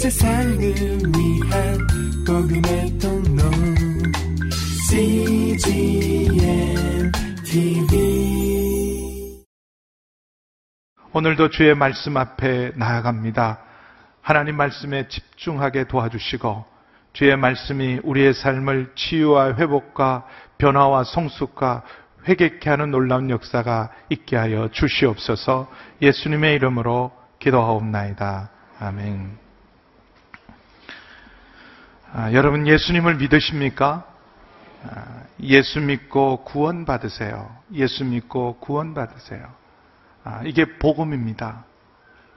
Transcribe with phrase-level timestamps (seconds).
[0.00, 1.78] 세상을 위한
[2.26, 3.42] 복음의 통로
[4.88, 6.32] CGM
[7.44, 9.44] TV
[11.12, 13.58] 오늘도 주의 말씀 앞에 나아갑니다.
[14.22, 16.64] 하나님 말씀에 집중하게 도와주시고
[17.12, 20.26] 주의 말씀이 우리의 삶을 치유와 회복과
[20.56, 21.82] 변화와 성숙과
[22.26, 25.70] 회개케 하는 놀라운 역사가 있게 하여 주시옵소서
[26.00, 28.48] 예수님의 이름으로 기도하옵나이다.
[28.78, 29.49] 아멘.
[32.12, 34.04] 아, 여러분 예수님을 믿으십니까?
[34.84, 37.54] 아, 예수 믿고 구원 받으세요.
[37.72, 39.46] 예수 믿고 구원 받으세요.
[40.24, 41.64] 아, 이게 복음입니다.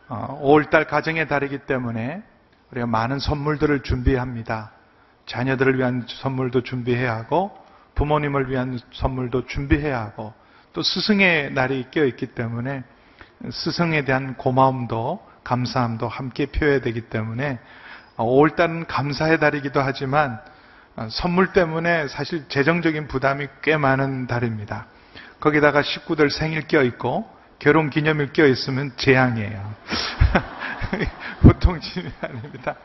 [0.10, 2.22] 어, 5월달 가정의 달이기 때문에
[2.70, 4.72] 우리가 많은 선물들을 준비합니다.
[5.26, 7.58] 자녀들을 위한 선물도 준비해야 하고
[7.96, 10.34] 부모님을 위한 선물도 준비해야 하고
[10.74, 12.84] 또 스승의 날이 껴 있기 때문에
[13.50, 17.60] 스승에 대한 고마움도 감사함도 함께 표해야 되기 때문에
[18.18, 20.40] 5월달은 감사의 달이기도 하지만
[21.10, 24.86] 선물 때문에 사실 재정적인 부담이 꽤 많은 달입니다.
[25.40, 29.74] 거기다가 식구들 생일 껴 있고 결혼 기념일 껴 있으면 재앙이에요.
[31.42, 32.76] 보통 짐이 아닙니다.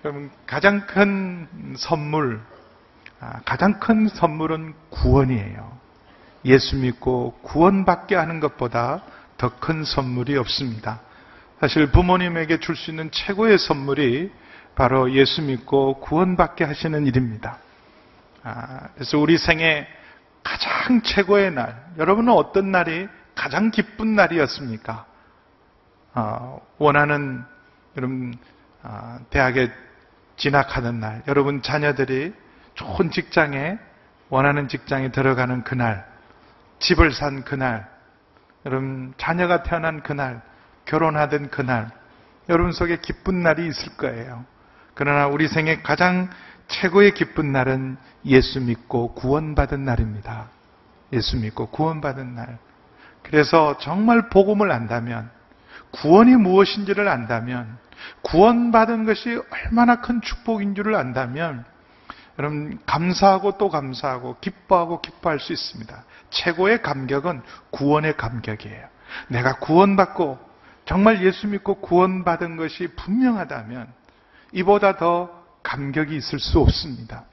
[0.00, 1.46] 그러면 가장 큰
[1.76, 2.40] 선물,
[3.20, 5.78] 아, 가장 큰 선물은 구원이에요.
[6.44, 9.02] 예수 믿고 구원받게 하는 것보다
[9.38, 11.00] 더 큰 선물이 없습니다.
[11.60, 14.30] 사실 부모님에게 줄 수 있는 최고의 선물이
[14.74, 17.58] 바로 예수 믿고 구원받게 하시는 일입니다.
[18.42, 19.86] 아, 그래서 우리 생애
[20.42, 25.06] 가장 최고의 날, 여러분은 어떤 날이 가장 기쁜 날이었습니까?
[26.14, 27.44] 아, 원하는
[27.96, 28.34] 여러분
[28.82, 29.70] 아, 대학에
[30.36, 32.34] 진학하는 날, 여러분 자녀들이
[32.74, 33.78] 좋은 직장에
[34.28, 36.06] 원하는 직장에 들어가는 그날,
[36.78, 37.88] 집을 산 그날,
[38.66, 40.42] 여러분 자녀가 태어난 그날,
[40.86, 41.90] 결혼하던 그날,
[42.48, 44.44] 여러분 속에 기쁜 날이 있을 거예요.
[44.94, 46.28] 그러나 우리 생애 가장
[46.68, 50.48] 최고의 기쁜 날은 예수 믿고 구원받은 날입니다.
[51.12, 52.58] 예수 믿고 구원받은 날.
[53.22, 55.30] 그래서 정말 복음을 안다면,
[55.92, 57.78] 구원이 무엇인지를 안다면,
[58.22, 61.64] 구원받은 것이 얼마나 큰 축복인 줄을 안다면,
[62.38, 66.04] 여러분, 감사하고 또 감사하고, 기뻐하고 기뻐할 수 있습니다.
[66.30, 68.86] 최고의 감격은 구원의 감격이에요.
[69.28, 70.38] 내가 구원받고,
[70.84, 74.01] 정말 예수 믿고 구원받은 것이 분명하다면,
[74.52, 75.30] 이보다 더
[75.62, 77.24] 감격이 있을 수 없습니다.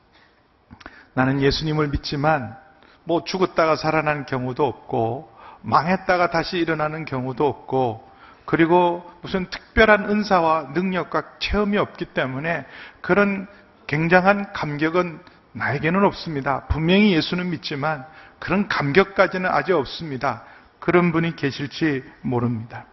[1.14, 2.56] 나는 예수님을 믿지만,
[3.04, 5.32] 뭐 죽었다가 살아나는 경우도 없고,
[5.62, 8.10] 망했다가 다시 일어나는 경우도 없고,
[8.46, 12.66] 그리고 무슨 특별한 은사와 능력과 체험이 없기 때문에
[13.02, 13.48] 그런
[13.86, 15.20] 굉장한 감격은
[15.52, 16.66] 나에게는 없습니다.
[16.68, 18.06] 분명히 예수는 믿지만
[18.40, 20.44] 그런 감격까지는 아직 없습니다.
[20.80, 22.86] 그런 분이 계실지 모릅니다.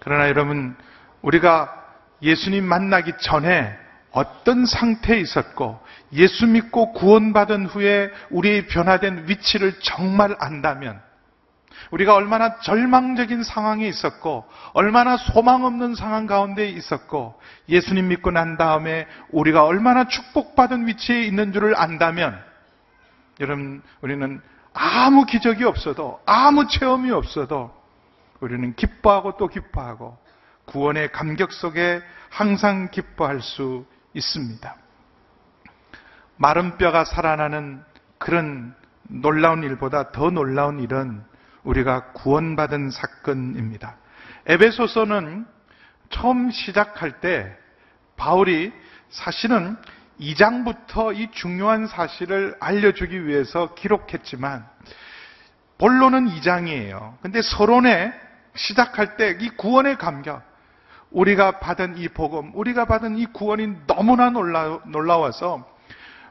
[0.00, 0.76] 그러나 여러분,
[1.22, 1.77] 우리가
[2.22, 3.76] 예수님 만나기 전에
[4.10, 5.80] 어떤 상태에 있었고
[6.12, 11.00] 예수 믿고 구원받은 후에 우리의 변화된 위치를 정말 안다면
[11.90, 19.06] 우리가 얼마나 절망적인 상황에 있었고, 얼마나 소망 없는 상황 가운데 있었고, 예수님 믿고 난 다음에
[19.30, 22.38] 우리가 얼마나 축복받은 위치에 있는 줄을 안다면,
[23.40, 24.40] 여러분, 우리는
[24.74, 27.74] 아무 기적이 없어도, 아무 체험이 없어도,
[28.40, 30.18] 우리는 기뻐하고 또 기뻐하고,
[30.68, 34.76] 구원의 감격 속에 항상 기뻐할 수 있습니다.
[36.36, 37.82] 마른 뼈가 살아나는
[38.18, 38.74] 그런
[39.08, 41.24] 놀라운 일보다 더 놀라운 일은
[41.64, 43.96] 우리가 구원받은 사건입니다.
[44.46, 45.46] 에베소서는
[46.10, 47.56] 처음 시작할 때
[48.16, 48.72] 바울이
[49.10, 49.76] 사실은
[50.20, 54.66] 2장부터 이 중요한 사실을 알려주기 위해서 기록했지만
[55.78, 57.18] 본론은 2장이에요.
[57.22, 58.12] 근데 서론에
[58.54, 60.42] 시작할 때 이 구원의 감격,
[61.10, 65.66] 우리가 받은 이 복음, 우리가 받은 이 구원이 너무나 놀라, 놀라워서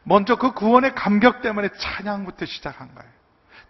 [0.04, 3.12] 먼저 그 구원의 감격 때문에 찬양부터 시작한 거예요.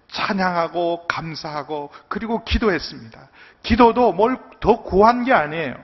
[0.09, 3.29] 찬양하고 감사하고 그리고 기도했습니다.
[3.63, 5.75] 기도도 뭘 더 구한 게 아니에요.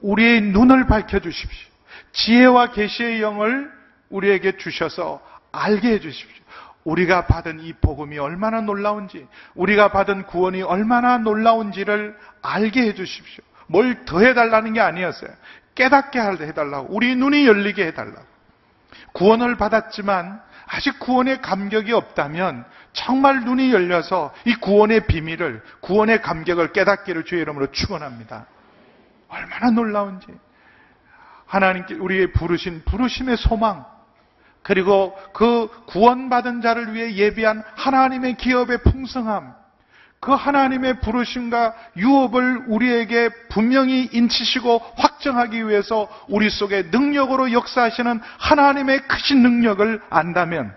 [0.00, 1.70] 우리의 눈을 밝혀 주십시오.
[2.12, 3.70] 지혜와 계시의 영을
[4.10, 6.44] 우리에게 주셔서 알게 해 주십시오.
[6.84, 13.42] 우리가 받은 이 복음이 얼마나 놀라운지, 우리가 받은 구원이 얼마나 놀라운지를 알게 해 주십시오.
[13.66, 15.30] 뭘 더 해달라는 게 아니었어요.
[15.74, 16.88] 깨닫게 해달라고.
[16.90, 18.24] 우리 눈이 열리게 해달라고.
[19.12, 27.24] 구원을 받았지만 아직 구원의 감격이 없다면 정말 눈이 열려서 이 구원의 비밀을, 구원의 감격을 깨닫기를
[27.24, 28.46] 주의 이름으로 축원합니다.
[29.28, 30.26] 얼마나 놀라운지.
[31.46, 33.84] 하나님께 우리의 부르신 부르심의 소망,
[34.62, 39.54] 그리고 그 구원받은 자를 위해 예비한 하나님의 기업의 풍성함,
[40.20, 49.42] 그 하나님의 부르심과 유업을 우리에게 분명히 인치시고 확정하기 위해서 우리 속에 능력으로 역사하시는 하나님의 크신
[49.42, 50.74] 능력을 안다면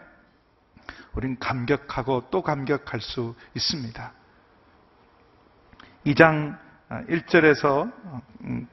[1.14, 4.12] 우린 감격하고 또 감격할 수 있습니다.
[6.06, 6.58] 2장
[6.90, 7.92] 1절에서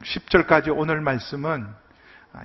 [0.03, 1.67] 10절까지 오늘 말씀은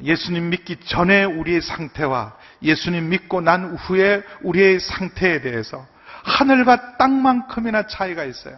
[0.03, 5.85] 예수님 믿기 전에 우리의 상태와 예수님 믿고 난 후에 우리의 상태에 대해서
[6.23, 8.57] 하늘과 땅만큼이나 차이가 있어요.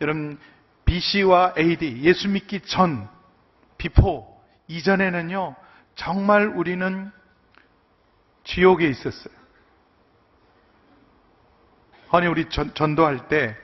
[0.00, 0.38] 여러분,
[0.84, 3.08] BC와 AD, 예수 믿기 전,
[3.76, 4.26] before,
[4.68, 5.54] 이전에는요,
[5.94, 7.10] 정말 우리는
[8.44, 9.34] 지옥에 있었어요.
[12.10, 13.56] 아니, 우리 전, 전도할 때,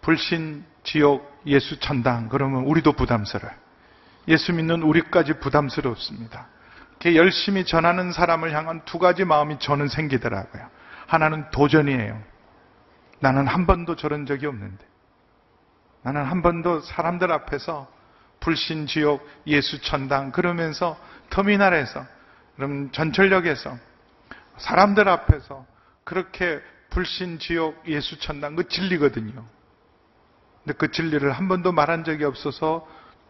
[0.00, 3.56] 불신, 지옥, 예수 천당, 그러면 우리도 부담스러워요.
[4.28, 6.48] 예수 믿는 우리까지 부담스럽습니다.
[6.90, 10.70] 이렇게 열심히 전하는 사람을 향한 두 가지 마음이 저는 생기더라고요.
[11.06, 12.33] 하나는 도전이에요.
[13.24, 14.84] 나는 한 번도 저런 적이 없는데.
[16.02, 17.90] 나는 한 번도 사람들 앞에서
[18.40, 20.98] 불신 지옥 예수 천당 그러면서
[21.30, 22.04] 터미널에서
[22.56, 23.78] 그럼 전철역에서
[24.58, 25.64] 사람들 앞에서
[26.04, 26.60] 그렇게
[26.90, 29.42] 불신 지옥 예수 천당 그 진리거든요.
[30.62, 32.86] 근데 그 진리를 한 번도 말한 적이 없어서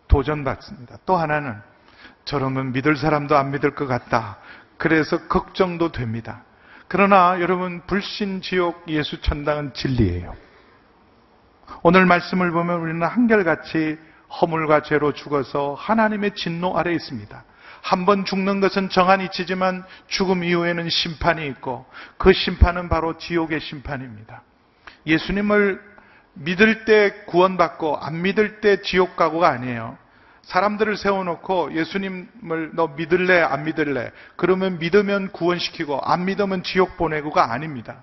[0.08, 0.98] 도전받습니다.
[1.06, 1.56] 또 하나는
[2.24, 4.38] 저러면 믿을 사람도 안 믿을 것 같다.
[4.76, 6.42] 그래서 걱정도 됩니다.
[6.88, 10.34] 그러나 여러분 불신 지옥 예수 천당은 진리예요.
[11.82, 13.98] 오늘 말씀을 보면 우리는 한결같이
[14.40, 17.44] 허물과 죄로 죽어서 하나님의 진노 아래 있습니다.
[17.82, 21.84] 한 번 죽는 것은 정한 이치지만 죽음 이후에는 심판이 있고
[22.16, 24.42] 그 심판은 바로 지옥의 심판입니다.
[25.06, 25.82] 예수님을
[26.32, 29.98] 믿을 때 구원받고 안 믿을 때 지옥 가고가 아니에요.
[30.46, 38.02] 사람들을 세워놓고 예수님을 너 믿을래 안 믿을래 그러면 믿으면 구원시키고 안 믿으면 지옥 보내고가 아닙니다.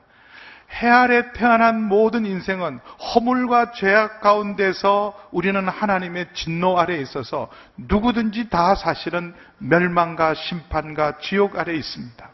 [0.73, 2.79] 해 아래 태어난 모든 인생은
[3.13, 11.57] 허물과 죄악 가운데서 우리는 하나님의 진노 아래 에 있어서 누구든지 다 사실은 멸망과 심판과 지옥
[11.57, 12.29] 아래 에 있습니다.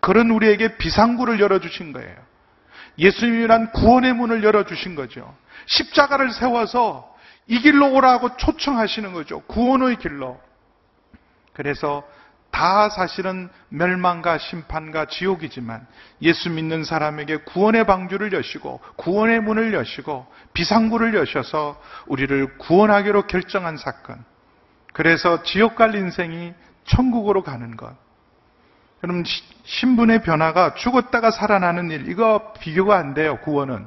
[0.00, 2.14] 그런 우리에게 비상구를 열어주신 거예요.
[2.98, 5.34] 예수님이란 구원의 문을 열어주신 거죠.
[5.66, 7.13] 십자가를 세워서
[7.46, 9.40] 이 길로 오라고 초청하시는 거죠.
[9.42, 10.40] 구원의 길로.
[11.52, 12.02] 그래서
[12.50, 15.86] 다 사실은 멸망과 심판과 지옥이지만
[16.22, 24.24] 예수 믿는 사람에게 구원의 방주를 여시고 구원의 문을 여시고 비상구를 여셔서 우리를 구원하기로 결정한 사건.
[24.92, 26.54] 그래서 지옥 갈 인생이
[26.84, 27.96] 천국으로 가는 것.
[29.00, 29.24] 그럼
[29.64, 33.84] 신분의 변화가 죽었다가 살아나는 일, 이거 비교가 안 돼요, 구원은.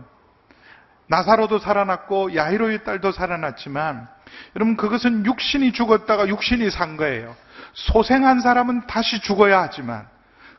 [1.08, 4.08] 나사로도 살아났고 야이로의 딸도 살아났지만
[4.56, 7.36] 여러분 그것은 육신이 죽었다가 육신이 산 거예요.
[7.74, 10.08] 소생한 사람은 다시 죽어야 하지만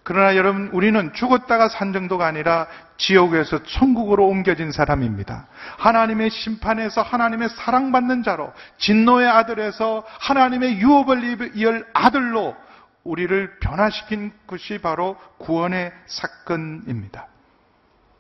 [0.03, 2.67] 그러나 여러분 우리는 죽었다가 산 정도가 아니라
[2.97, 5.47] 지옥에서 천국으로 옮겨진 사람입니다.
[5.77, 12.57] 하나님의 심판에서 하나님의 사랑받는 자로 진노의 아들에서 하나님의 유업을 이을 아들로
[13.05, 17.27] 우리를 변화시킨 것이 바로 구원의 사건입니다.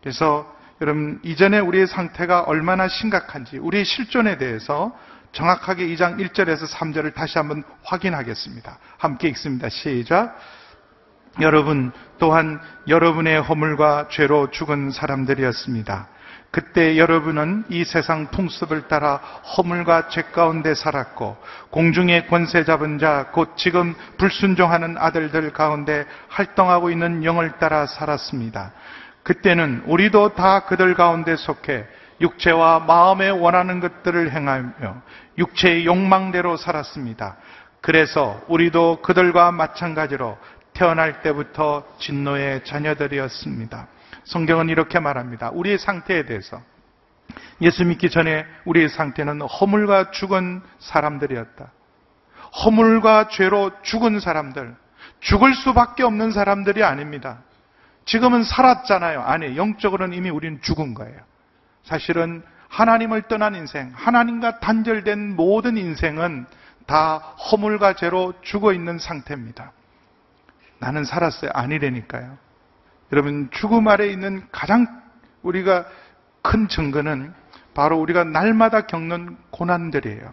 [0.02, 4.96] 그래서 여러분 이전에 우리의 상태가 얼마나 심각한지 우리의 실존에 대해서
[5.32, 8.78] 정확하게 2장 1절에서 3절을 다시 한번 확인하겠습니다.
[8.96, 9.68] 함께 읽습니다.
[9.68, 10.38] 시작.
[11.40, 16.08] 여러분 또한 여러분의 허물과 죄로 죽은 사람들이었습니다.
[16.50, 21.36] 그때 여러분은 이 세상 풍습을 따라 허물과 죄 가운데 살았고
[21.70, 28.72] 공중의 권세 잡은 자 곧 지금 불순종하는 아들들 가운데 활동하고 있는 영을 따라 살았습니다.
[29.28, 31.84] 그때는 우리도 다 그들 가운데 속해
[32.18, 35.02] 육체와 마음에 원하는 것들을 행하며
[35.36, 37.36] 육체의 욕망대로 살았습니다.
[37.82, 40.38] 그래서 우리도 그들과 마찬가지로
[40.72, 43.88] 태어날 때부터 진노의 자녀들이었습니다.
[44.24, 45.50] 성경은 이렇게 말합니다.
[45.50, 46.62] 우리의 상태에 대해서.
[47.60, 51.70] 예수 믿기 전에 우리의 상태는 허물과 죽은 사람들이었다.
[52.64, 54.74] 허물과 죄로 죽은 사람들,
[55.20, 57.40] 죽을 수밖에 없는 사람들이 아닙니다.
[58.08, 59.20] 지금은 살았잖아요.
[59.20, 61.20] 아니, 영적으로는 이미 우리는 죽은 거예요.
[61.82, 66.46] 사실은 하나님을 떠난 인생, 하나님과 단절된 모든 인생은
[66.86, 69.72] 다 허물과 죄로 죽어 있는 상태입니다.
[70.78, 71.50] 나는 살았어요.
[71.52, 72.38] 아니라니까요.
[73.12, 74.86] 여러분, 죽음 아래 있는 가장
[75.42, 75.84] 우리가
[76.40, 77.34] 큰 증거는
[77.74, 80.32] 바로 우리가 날마다 겪는 고난들이에요.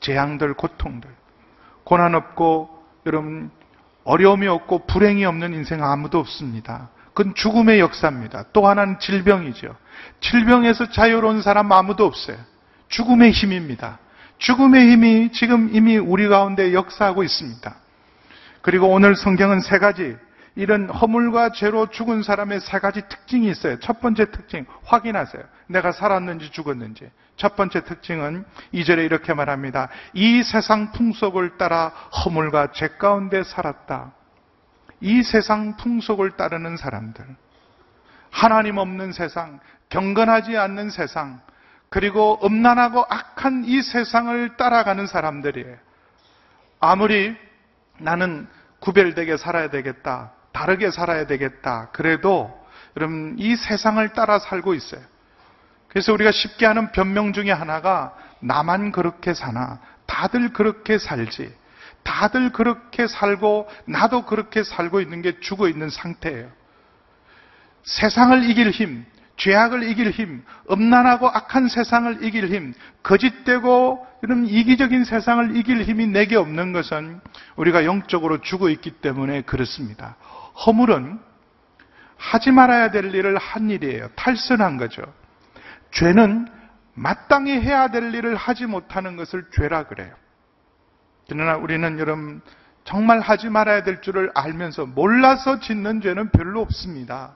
[0.00, 1.08] 재앙들, 고통들.
[1.84, 3.50] 고난 없고, 여러분,
[4.04, 6.90] 어려움이 없고, 불행이 없는 인생 아무도 없습니다.
[7.14, 8.46] 그건 죽음의 역사입니다.
[8.52, 9.74] 또 하나는 질병이죠.
[10.20, 12.36] 질병에서 자유로운 사람 아무도 없어요.
[12.88, 14.00] 죽음의 힘입니다.
[14.38, 17.74] 죽음의 힘이 지금 이미 우리 가운데 역사하고 있습니다.
[18.62, 20.16] 그리고 오늘 성경은 세 가지
[20.56, 23.78] 이런 허물과 죄로 죽은 사람의 세 가지 특징이 있어요.
[23.78, 25.42] 첫 번째 특징 확인하세요.
[25.68, 27.08] 내가 살았는지 죽었는지.
[27.36, 29.88] 첫 번째 특징은 2절에 이렇게 말합니다.
[30.12, 31.88] 이 세상 풍속을 따라
[32.24, 34.12] 허물과 죄 가운데 살았다.
[35.04, 37.26] 이 세상 풍속을 따르는 사람들.
[38.30, 41.42] 하나님 없는 세상, 경건하지 않는 세상,
[41.90, 45.76] 그리고 음란하고 악한 이 세상을 따라가는 사람들이에요.
[46.80, 47.36] 아무리
[47.98, 48.48] 나는
[48.80, 55.02] 구별되게 살아야 되겠다, 다르게 살아야 되겠다, 그래도 여러분 이 세상을 따라 살고 있어요.
[55.88, 61.54] 그래서 우리가 쉽게 하는 변명 중에 하나가 나만 그렇게 사나, 다들 그렇게 살지,
[62.04, 66.48] 다들 그렇게 살고 나도 그렇게 살고 있는 게 죽어 있는 상태예요.
[67.82, 69.04] 세상을 이길 힘,
[69.36, 76.36] 죄악을 이길 힘, 음란하고 악한 세상을 이길 힘, 거짓되고 이런 이기적인 세상을 이길 힘이 내게
[76.36, 77.20] 없는 것은
[77.56, 80.16] 우리가 영적으로 죽어 있기 때문에 그렇습니다.
[80.66, 81.18] 허물은
[82.16, 84.08] 하지 말아야 될 일을 한 일이에요.
[84.14, 85.02] 탈선한 거죠.
[85.90, 86.48] 죄는
[86.94, 90.14] 마땅히 해야 될 일을 하지 못하는 것을 죄라 그래요.
[91.28, 92.40] 그러나 우리는 여러분
[92.84, 97.34] 정말 하지 말아야 될 줄을 알면서 몰라서 짓는 죄는 별로 없습니다.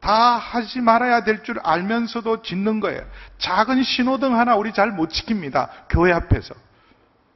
[0.00, 3.02] 다 하지 말아야 될 줄 알면서도 짓는 거예요.
[3.38, 5.68] 작은 신호등 하나 우리 잘 못 지킵니다.
[5.88, 6.54] 교회 앞에서.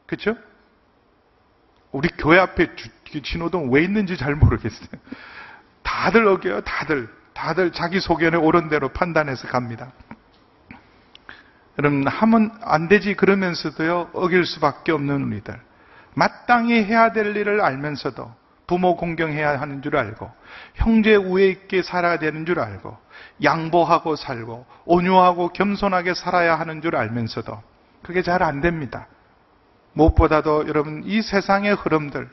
[0.06, 0.36] 그렇죠?
[1.90, 2.68] 우리 교회 앞에
[3.24, 4.88] 신호등 왜 있는지 잘 모르겠어요.
[5.82, 6.60] 다들 어겨요.
[6.60, 7.08] 다들.
[7.32, 9.92] 다들 자기 소견에 옳은 대로 판단해서 갑니다.
[11.78, 14.10] 여러분 하면 안 되지 그러면서도요.
[14.12, 15.60] 어길 수밖에 없는 우리들.
[16.14, 18.34] 마땅히 해야 될 일을 알면서도
[18.66, 20.30] 부모 공경해야 하는 줄 알고
[20.74, 22.98] 형제 우애 있게 살아야 되는 줄 알고
[23.42, 27.62] 양보하고 살고 온유하고 겸손하게 살아야 하는 줄 알면서도
[28.02, 29.06] 그게 잘 안 됩니다.
[29.92, 32.28] 무엇보다도 여러분 이 세상의 흐름들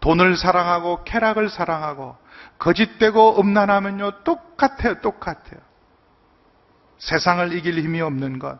[0.00, 2.16] 돈을 사랑하고 쾌락을 사랑하고
[2.58, 5.60] 거짓되고 음란하면요 똑같아요 똑같아요.
[6.98, 8.58] 세상을 이길 힘이 없는 것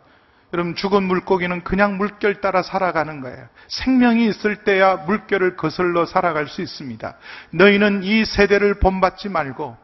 [0.52, 3.48] 여러분 죽은 물고기는 그냥 물결 따라 살아가는 거예요.
[3.68, 7.16] 생명이 있을 때야 물결을 거슬러 살아갈 수 있습니다.
[7.50, 9.76] 너희는 이 세대를 본받지 말고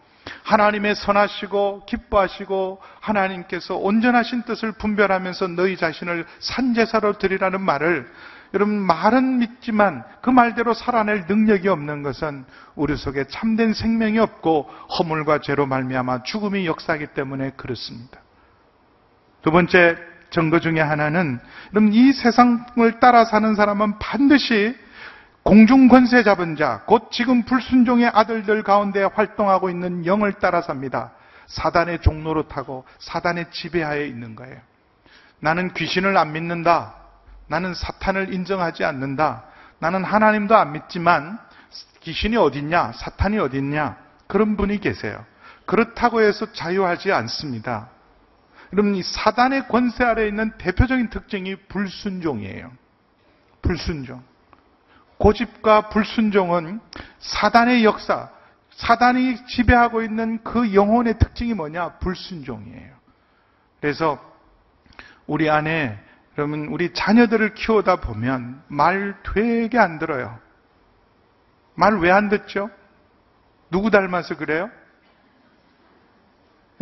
[0.42, 8.10] 하나님의 선하시고 기뻐하시고 하나님께서 온전하신 뜻을 분별하면서 너희 자신을 산제사로 드리라는 말을
[8.54, 12.44] 여러분 말은 믿지만 그 말대로 살아낼 능력이 없는 것은
[12.76, 18.20] 우리 속에 참된 생명이 없고 허물과 죄로 말미암아 죽음이 역사하기 때문에 그렇습니다.
[19.42, 21.38] 두 번째 증거 중에 하나는
[21.70, 24.76] 그럼 이 세상을 따라 사는 사람은 반드시
[25.44, 31.12] 공중 권세 잡은 자, 곧 지금 불순종의 아들들 가운데 활동하고 있는 영을 따라 삽니다.
[31.46, 34.56] 사단의 종로로 타고 사단의 지배하에 있는 거예요.
[35.38, 36.94] 나는 귀신을 안 믿는다.
[37.46, 39.44] 나는 사탄을 인정하지 않는다.
[39.78, 41.38] 나는 하나님도 안 믿지만
[42.00, 42.92] 귀신이 어딨냐?
[42.96, 43.96] 사탄이 어딨냐?
[44.26, 45.24] 그런 분이 계세요.
[45.66, 47.93] 그렇다고 해서 자유하지 않습니다.
[48.74, 52.72] 그럼 이 사단의 권세 아래에 있는 대표적인 특징이 불순종이에요.
[53.62, 54.20] 불순종.
[55.18, 56.80] 고집과 불순종은
[57.20, 58.30] 사단의 역사,
[58.70, 61.98] 사단이 지배하고 있는 그 영혼의 특징이 뭐냐?
[62.00, 62.94] 불순종이에요.
[63.80, 64.18] 그래서
[65.28, 65.96] 우리 안에
[66.36, 70.36] 여러분 우리 자녀들을 키우다 보면 말 되게 안 들어요.
[71.76, 72.70] 말 왜 안 듣죠?
[73.70, 74.68] 누구 닮아서 그래요?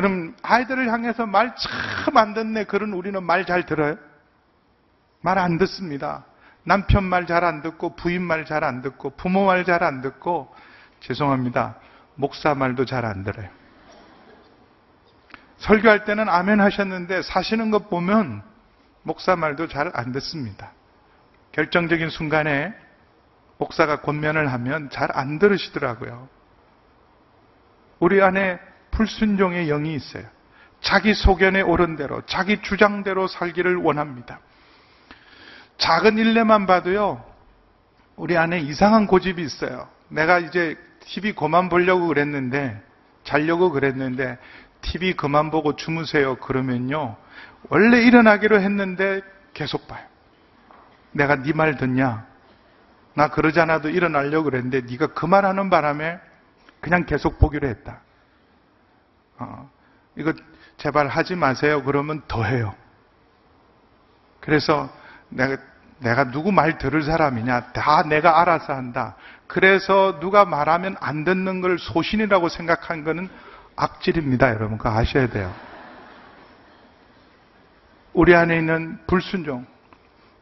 [0.02, 2.64] 그럼 아이들을 향해서 말 참 안 듣네.
[2.64, 3.97] 그런 우리는 말 잘 들어요?
[5.21, 6.25] 말 안 듣습니다.
[6.64, 10.52] 남편 말 잘 안 듣고 부인 말 잘 안 듣고 부모 말 잘 안 듣고
[10.99, 11.76] 죄송합니다.
[12.16, 13.49] 목사 말도 잘 안 들어요.
[15.59, 18.42] 설교할 때는 아멘 하셨는데 사시는 것 보면
[19.04, 20.73] 목사 말도 잘 안 듣습니다.
[21.52, 22.75] 결정적인 순간에
[23.59, 26.28] 목사가 권면을 하면 잘 안 들으시더라고요.
[28.00, 28.59] 우리 안에
[28.92, 30.25] 불순종의 영이 있어요.
[30.80, 34.40] 자기 소견에 옳은 대로, 자기 주장대로 살기를 원합니다.
[35.78, 37.25] 작은 일례만 봐도요,
[38.16, 39.88] 우리 안에 이상한 고집이 있어요.
[40.08, 42.80] 내가 이제 TV 그만 보려고 그랬는데,
[43.25, 44.38] 자려고 그랬는데,
[44.82, 46.37] TV 그만 보고 주무세요.
[46.37, 47.16] 그러면요,
[47.68, 49.20] 원래 일어나기로 했는데
[49.54, 50.04] 계속 봐요.
[51.12, 52.26] 내가 네 말 듣냐?
[53.14, 56.18] 나 그러지 않아도 일어나려고 그랬는데 네가 그 말하는 바람에
[56.80, 58.00] 그냥 계속 보기로 했다.
[59.39, 59.71] 어,
[60.17, 60.33] 이거
[60.77, 61.83] 제발 하지 마세요.
[61.85, 62.75] 그러면 더 해요.
[64.41, 64.91] 그래서
[65.29, 65.57] 내가,
[65.99, 67.73] 내가 누구 말 들을 사람이냐?
[67.73, 69.17] 다 내가 알아서 한다.
[69.47, 73.29] 그래서 누가 말하면 안 듣는 걸 소신이라고 생각한 거는
[73.77, 74.51] 악질입니다.
[74.51, 74.79] 여러분.
[74.79, 75.53] 그거 아셔야 돼요.
[78.12, 79.72] 우리 안에 있는 불순종.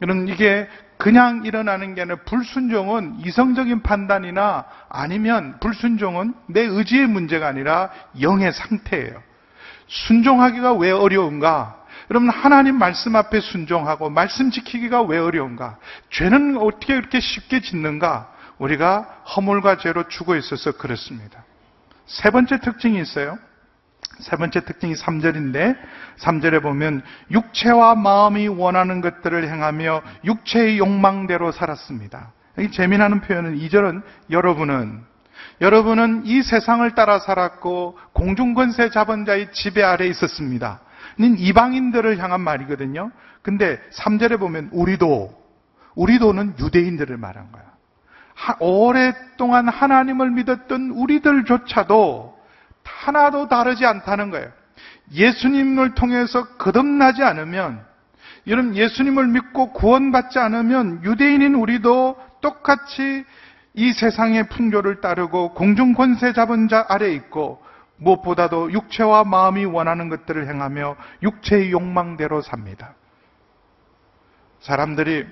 [0.01, 0.67] 이런 이게
[0.97, 9.21] 그냥 일어나는 게 아니라 불순종은 이성적인 판단이나 아니면 불순종은 내 의지의 문제가 아니라 영의 상태예요.
[9.87, 11.81] 순종하기가 왜 어려운가?
[12.09, 15.77] 여러분 하나님 말씀 앞에 순종하고 말씀 지키기가 왜 어려운가?
[16.09, 18.31] 죄는 어떻게 이렇게 쉽게 짓는가?
[18.57, 21.43] 우리가 허물과 죄로 죽어 있어서 그렇습니다.
[22.05, 23.37] 세 번째 특징이 있어요.
[24.21, 25.77] 세 번째 특징이 3절인데
[26.19, 27.01] 3절에 보면
[27.31, 32.31] 육체와 마음이 원하는 것들을 행하며 육체의 욕망대로 살았습니다.
[32.59, 35.01] 이 재미나는 표현은 2절은 여러분은
[35.59, 40.81] 여러분은 이 세상을 따라 살았고 공중권세 잡은 자의 지배 아래 있었습니다.
[41.19, 43.11] 이방인들을 향한 말이거든요.
[43.41, 45.39] 근데 3절에 보면 우리도
[45.95, 47.63] 우리도는 유대인들을 말한 거야.
[48.59, 52.40] 오랫동안 하나님을 믿었던 우리들조차도
[52.83, 54.49] 하나도 다르지 않다는 거예요.
[55.13, 57.83] 예수님을 통해서 거듭나지 않으면,
[58.47, 63.23] 여러분 예수님을 믿고 구원받지 않으면 유대인인 우리도 똑같이
[63.73, 67.63] 이 세상의 풍조를 따르고 공중 권세 잡은 자 아래 있고
[67.97, 72.95] 무엇보다도 육체와 마음이 원하는 것들을 행하며 육체의 욕망대로 삽니다.
[74.59, 75.27] 사람들이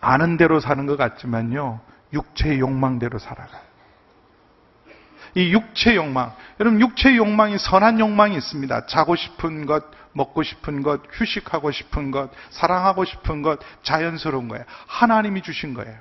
[0.00, 1.80] 아는 대로 사는 것 같지만요,
[2.12, 3.65] 육체의 욕망대로 살아가요.
[5.36, 6.34] 이 육체 욕망.
[6.58, 8.86] 여러분, 육체 욕망이 선한 욕망이 있습니다.
[8.86, 14.64] 자고 싶은 것, 먹고 싶은 것, 휴식하고 싶은 것, 사랑하고 싶은 것, 자연스러운 거예요.
[14.86, 15.94] 하나님이 주신 거예요.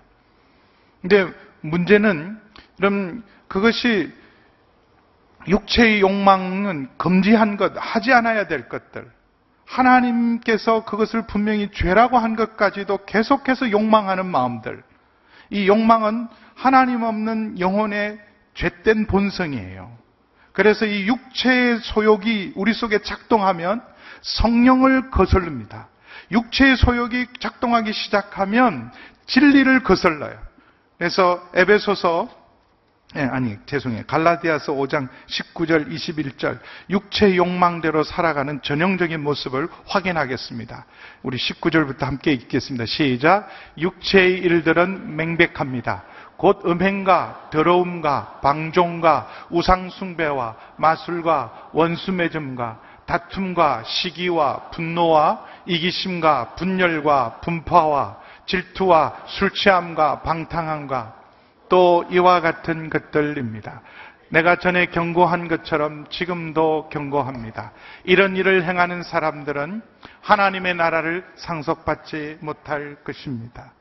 [1.02, 1.28] 근데
[1.60, 2.40] 문제는,
[2.80, 4.10] 여러분, 그것이
[5.50, 9.06] 육체의 욕망은 금지한 것, 하지 않아야 될 것들.
[9.66, 14.82] 하나님께서 그것을 분명히 죄라고 한 것까지도 계속해서 욕망하는 마음들.
[15.50, 18.25] 이 욕망은 하나님 없는 영혼의
[18.56, 19.96] 죄된 본성이에요.
[20.54, 23.84] 그래서 이 육체의 소욕이 우리 속에 작동하면
[24.22, 25.90] 성령을 거슬릅니다.
[26.32, 28.92] 육체의 소욕이 작동하기 시작하면
[29.28, 30.40] 진리를 거슬러요.
[30.98, 32.46] 그래서 에베소서
[33.18, 34.04] 예, 아니, 죄송해요.
[34.08, 36.60] 갈라디아서 5장 19절, 21절,
[36.90, 40.86] 육체 욕망대로 살아가는 전형적인 모습을 확인하겠습니다.
[41.24, 42.86] 우리 19절부터 함께 읽겠습니다.
[42.86, 43.48] 시작.
[43.78, 46.04] 육체의 일들은 맹백합니다.
[46.38, 60.22] 곧 음행과 더러움과 방종과 우상숭배와 마술과 원수매점과 다툼과 시기와 분노와 이기심과 분열과 분파와 질투와 술취함과
[60.22, 61.14] 방탕함과
[61.70, 63.82] 또 이와 같은 것들입니다.
[64.30, 67.72] 내가 전에 경고한 것처럼 지금도 경고합니다.
[68.04, 69.82] 이런 일을 행하는 사람들은
[70.22, 73.72] 하나님의 나라를 상속받지 못할 것입니다.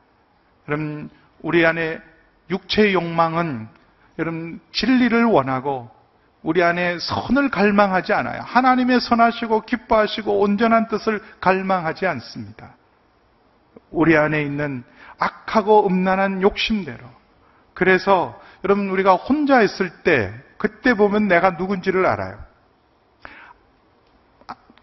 [0.67, 1.09] 여러분,
[1.41, 1.99] 우리 안에
[2.49, 3.67] 육체의 욕망은
[4.19, 5.89] 여러분 진리를 원하고
[6.41, 8.41] 우리 안에 선을 갈망하지 않아요.
[8.43, 12.75] 하나님의 선하시고 기뻐하시고 온전한 뜻을 갈망하지 않습니다.
[13.89, 14.83] 우리 안에 있는
[15.17, 17.03] 악하고 음란한 욕심대로
[17.73, 22.37] 그래서 여러분 우리가 혼자 있을 때 그때 보면 내가 누군지를 알아요.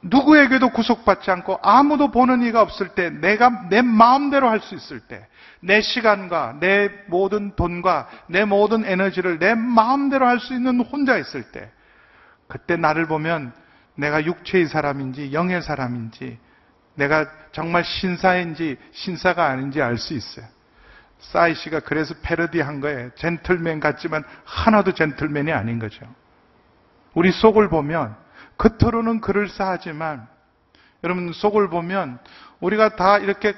[0.03, 5.27] 누구에게도 구속받지 않고 아무도 보는 이가 없을 때 내가 내 마음대로 할 수 있을 때
[5.63, 11.45] 내 시간과 내 모든 돈과 내 모든 에너지를 내 마음대로 할 수 있는 혼자 있을
[11.53, 11.71] 때
[12.49, 13.53] 그때 나를 보면
[13.95, 16.39] 내가 육체의 사람인지 영의 사람인지
[16.97, 20.45] 내가 정말 신사인지 신사가 아닌지 알 수 있어요.
[21.21, 23.11] 사이 씨가 그래서 패러디 한 거예요.
[23.15, 26.05] 젠틀맨 같지만 하나도 젠틀맨이 아닌 거죠.
[27.15, 28.17] 우리 속을 보면
[28.63, 30.29] 겉으로는 그럴싸하지만
[31.03, 32.21] 여러분 속을 보면
[32.61, 33.55] 우리가 다 이렇게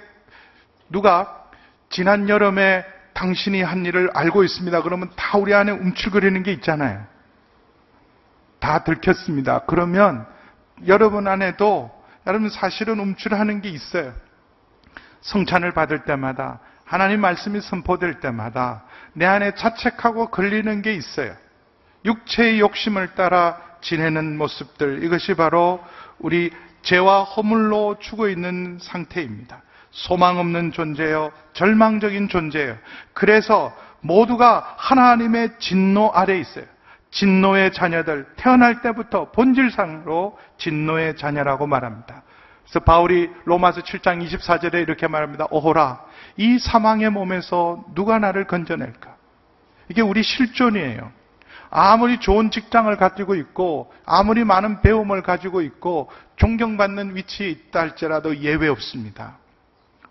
[0.89, 1.45] 누가
[1.91, 4.83] 지난 여름에 당신이 한 일을 알고 있습니다.
[4.83, 7.05] 그러면 다 우리 안에 움찔거리는 게 있잖아요.
[8.61, 9.61] 다 들켰습니다.
[9.67, 10.27] 그러면
[10.87, 11.93] 여러분 안에도
[12.27, 14.15] 여러분 사실은 움찔하는 게 있어요.
[15.21, 21.35] 성찬을 받을 때마다 하나님 말씀이 선포될 때마다 내 안에 자책하고 걸리는 게 있어요.
[22.07, 25.81] 육체의 욕심을 따라 지내는 모습들, 이것이 바로
[26.19, 26.51] 우리
[26.83, 29.63] 죄와 허물로 죽어 있는 상태입니다.
[29.91, 32.77] 소망 없는 존재요, 절망적인 존재요.
[33.13, 36.65] 그래서 모두가 하나님의 진노 아래 있어요.
[37.11, 42.25] 진노의 자녀들, 태어날 때부터 본질상으로 진노의 자녀라고 말합니다.
[42.65, 45.47] 그래서 바울이 로마서 7장 24절에 이렇게 말합니다.
[45.51, 46.01] 오호라,
[46.37, 49.15] 이 사망의 몸에서 누가 나를 건져낼까?
[49.89, 51.13] 이게 우리 실존이에요.
[51.77, 58.69] 아무리 좋은 직장을 가지고 있고, 아무리 많은 배움을 가지고 있고, 존경받는 위치에 있다 할지라도 예외
[58.69, 59.39] 없습니다.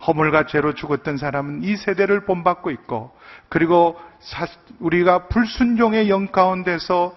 [0.05, 3.15] 허물과 죄로 죽었던 사람은 이 세대를 본받고 있고,
[3.47, 3.97] 그리고
[4.79, 7.15] 우리가 불순종의 영 가운데서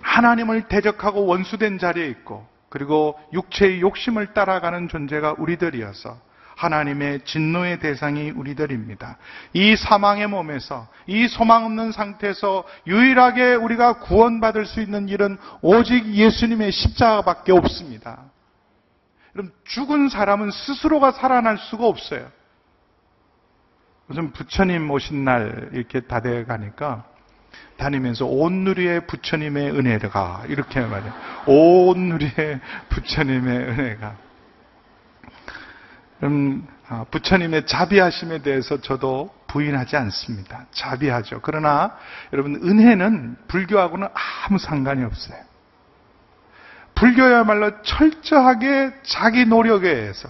[0.00, 6.16] 하나님을 대적하고 원수된 자리에 있고, 그리고 육체의 욕심을 따라가는 존재가 우리들이어서
[6.56, 9.18] 하나님의 진노의 대상이 우리들입니다.
[9.52, 16.72] 이 사망의 몸에서, 이 소망 없는 상태에서 유일하게 우리가 구원받을 수 있는 일은 오직 예수님의
[16.72, 18.24] 십자가밖에 없습니다.
[19.32, 22.30] 그럼 죽은 사람은 스스로가 살아날 수가 없어요.
[24.10, 27.04] 요즘 부처님 오신 날 이렇게 다 돼 가니까
[27.76, 31.12] 다니면서 온 누리의 부처님의 은혜가 이렇게 말해요.
[31.46, 34.23] 온 누리의 부처님의 은혜가.
[36.18, 40.66] 그럼 아, 부처님의 자비하심에 대해서 저도 부인하지 않습니다.
[40.72, 41.40] 자비하죠.
[41.42, 41.96] 그러나
[42.32, 44.08] 여러분 은혜는 불교하고는
[44.46, 45.38] 아무 상관이 없어요.
[46.94, 50.28] 불교야말로 철저하게 자기 노력에 의해서,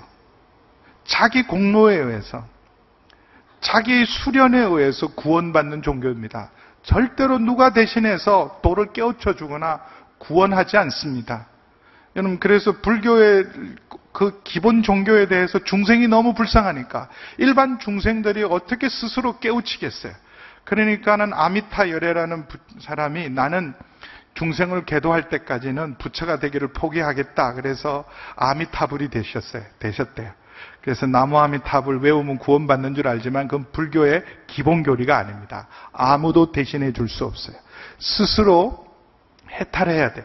[1.04, 2.46] 자기 공로에 의해서,
[3.60, 6.50] 자기 수련에 의해서 구원받는 종교입니다.
[6.82, 9.80] 절대로 누가 대신해서 돌을 깨우쳐 주거나
[10.18, 11.46] 구원하지 않습니다.
[12.16, 13.46] 여러분, 그래서 불교의
[14.14, 20.12] 그 기본 종교에 대해서 중생이 너무 불쌍하니까 일반 중생들이 어떻게 스스로 깨우치겠어요?
[20.62, 22.46] 그러니까는 아미타 열애라는
[22.80, 23.74] 사람이 나는
[24.34, 27.54] 중생을 계도할 때까지는 부처가 되기를 포기하겠다.
[27.54, 28.04] 그래서
[28.36, 29.64] 아미타불이 되셨어요.
[29.80, 30.30] 되셨대요.
[30.80, 35.66] 그래서 나무아미탑을 외우면 구원받는 줄 알지만 그건 불교의 기본 교리가 아닙니다.
[35.92, 37.56] 아무도 대신해 줄 수 없어요.
[37.98, 38.86] 스스로
[39.50, 40.24] 해탈해야 돼요.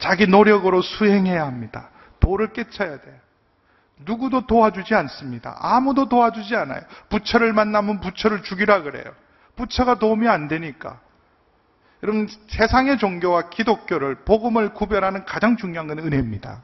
[0.00, 1.90] 자기 노력으로 수행해야 합니다.
[2.20, 3.16] 도를 깨쳐야 돼요.
[4.04, 5.56] 누구도 도와주지 않습니다.
[5.60, 6.80] 아무도 도와주지 않아요.
[7.08, 9.12] 부처를 만나면 부처를 죽이라 그래요.
[9.56, 11.00] 부처가 도움이 안 되니까.
[12.02, 16.62] 여러분, 세상의 종교와 기독교를, 복음을 구별하는 가장 중요한 건 은혜입니다.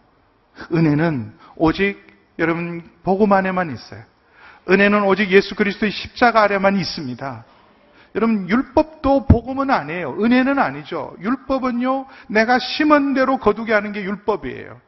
[0.72, 2.06] 은혜는 오직
[2.38, 4.02] 여러분, 복음 안에만 있어요.
[4.70, 7.44] 은혜는 오직 예수 그리스도의 십자가 아래만 있습니다.
[8.14, 10.16] 여러분, 율법도 복음은 아니에요.
[10.22, 11.14] 은혜는 아니죠.
[11.20, 14.80] 율법은요, 내가 심은 대로 거두게 하는 게 율법이에요.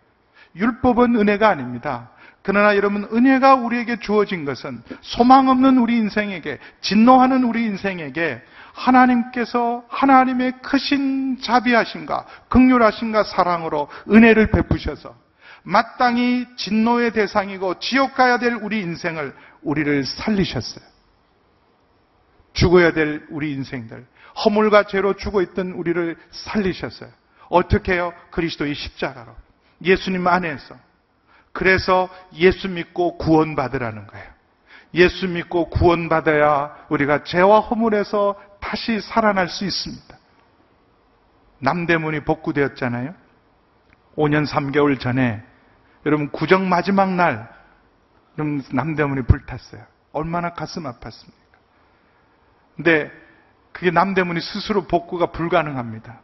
[0.56, 2.10] 율법은 은혜가 아닙니다.
[2.42, 10.52] 그러나 여러분, 은혜가 우리에게 주어진 것은 소망 없는 우리 인생에게, 진노하는 우리 인생에게 하나님께서 하나님의
[10.62, 15.14] 크신 자비하심과 극률하심과 사랑으로 은혜를 베푸셔서
[15.62, 20.84] 마땅히 진노의 대상이고 지옥 가야 될 우리 인생을 우리를 살리셨어요.
[22.54, 24.06] 죽어야 될 우리 인생들,
[24.44, 27.10] 허물과 죄로 죽어 있던 우리를 살리셨어요.
[27.50, 28.12] 어떻게 해요?
[28.30, 29.34] 그리스도의 십자가로.
[29.82, 30.76] 예수님 안에서.
[31.52, 34.26] 그래서 예수 믿고 구원받으라는 거예요.
[34.94, 40.16] 예수 믿고 구원받아야 우리가 죄와 허물에서 다시 살아날 수 있습니다.
[41.60, 43.14] 남대문이 복구되었잖아요.
[44.16, 45.42] 5년 3개월 전에
[46.06, 47.48] 여러분 구정 마지막 날
[48.38, 49.82] 여러분 남대문이 불탔어요.
[50.12, 51.32] 얼마나 가슴 아팠습니까?
[52.76, 53.10] 근데
[53.72, 56.20] 그게 남대문이 스스로 복구가 불가능합니다.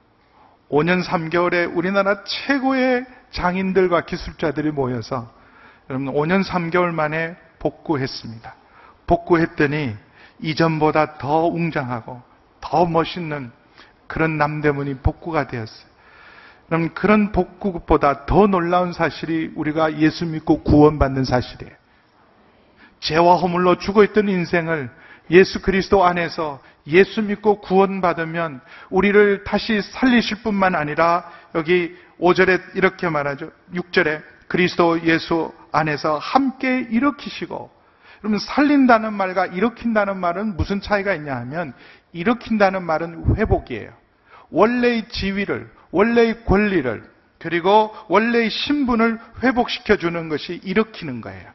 [0.70, 5.30] 5년 3개월에 우리나라 최고의 장인들과 기술자들이 모여서
[5.90, 8.54] 여러분 5년 3개월 만에 복구했습니다.
[9.06, 9.94] 복구했더니
[10.40, 12.22] 이전보다 더 웅장하고
[12.60, 13.50] 더 멋있는
[14.06, 15.94] 그런 남대문이 복구가 되었어요.
[16.68, 21.74] 그럼 그런 복구보다 더 놀라운 사실이 우리가 예수 믿고 구원받는 사실이에요.
[23.00, 24.90] 죄와 허물로 죽어있던 인생을
[25.30, 33.50] 예수 그리스도 안에서 예수 믿고 구원받으면 우리를 다시 살리실 뿐만 아니라 여기 5절에 이렇게 말하죠.
[33.74, 37.70] 6절에 그리스도 예수 안에서 함께 일으키시고
[38.20, 41.74] 그러면 살린다는 말과 일으킨다는 말은 무슨 차이가 있냐 하면
[42.12, 43.92] 일으킨다는 말은 회복이에요.
[44.50, 47.04] 원래의 지위를 원래의 권리를
[47.38, 51.50] 그리고 원래의 신분을 회복시켜 주는 것이 일으키는 거예요.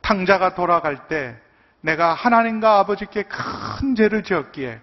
[0.00, 1.36] 탕자가 돌아갈 때
[1.84, 4.80] 내가 하나님과 아버지께 큰 죄를 지었기에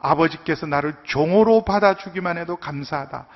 [0.00, 3.26] 아버지께서 나를 종으로 받아주기만 해도 감사하다.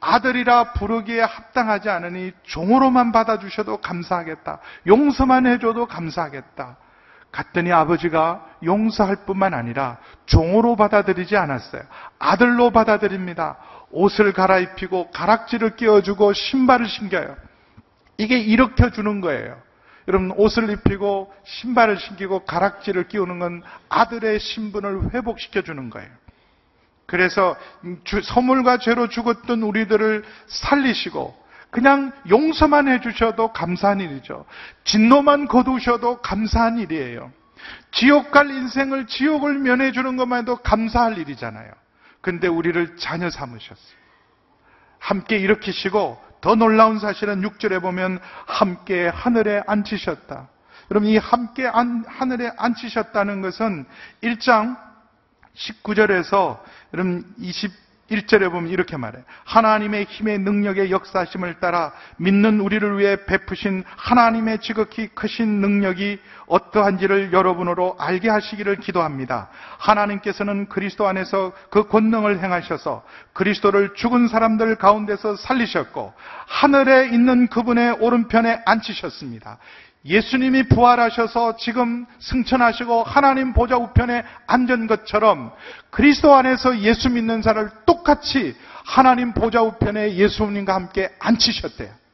[0.00, 4.58] 아들이라 부르기에 합당하지 않으니 종으로만 받아주셔도 감사하겠다.
[4.86, 6.76] 용서만 해줘도 감사하겠다.
[7.30, 11.82] 갔더니 아버지가 용서할 뿐만 아니라 종으로 받아들이지 않았어요.
[12.18, 13.56] 아들로 받아들입니다.
[13.92, 17.36] 옷을 갈아입히고 가락지를 끼워주고 신발을 신겨요.
[18.18, 19.56] 이게 일으켜주는 거예요.
[20.08, 26.10] 여러분 옷을 입히고 신발을 신기고 가락지를 끼우는 건 아들의 신분을 회복시켜 주는 거예요.
[27.06, 27.56] 그래서
[28.22, 34.46] 선물과 죄로 죽었던 우리들을 살리시고 그냥 용서만 해주셔도 감사한 일이죠.
[34.84, 37.32] 진노만 거두셔도 감사한 일이에요.
[37.90, 41.72] 지옥 갈 인생을 지옥을 면해주는 것만 해도 감사할 일이잖아요.
[42.20, 43.96] 근데 우리를 자녀 삼으셨어요.
[44.98, 50.46] 함께 일으키시고 더 놀라운 사실은 6절에 보면 함께 하늘에 앉히셨다.
[50.90, 53.86] 여러분 이 함께 안, 하늘에 앉히셨다는 것은
[54.22, 54.76] 1장
[55.54, 56.60] 19절에서
[56.92, 57.24] 여러분
[58.10, 59.18] 1절에 보면 이렇게 말해.
[59.44, 67.96] 하나님의 힘의 능력의 역사심을 따라 믿는 우리를 위해 베푸신 하나님의 지극히 크신 능력이 어떠한지를 여러분으로
[67.98, 69.48] 알게 하시기를 기도합니다.
[69.78, 76.12] 하나님께서는 그리스도 안에서 그 권능을 행하셔서 그리스도를 죽은 사람들 가운데서 살리셨고
[76.46, 79.58] 하늘에 있는 그분의 오른편에 앉히셨습니다.
[80.04, 85.50] 예수님이 부활하셔서 지금 승천하시고 하나님 보좌 우편에 앉은 것처럼
[85.90, 92.04] 그리스도 안에서 예수 믿는 자를 똑같이 하나님 보좌 우편에 예수님과 함께 앉히셨대요.